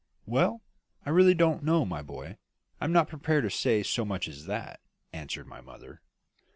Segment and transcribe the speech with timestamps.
[0.25, 0.63] "Well,
[1.05, 2.37] I really don't know, my boy;
[2.79, 4.79] I am not prepared to say so much as that,"
[5.13, 6.01] answered my mother.